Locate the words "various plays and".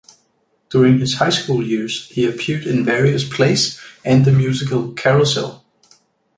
2.83-4.25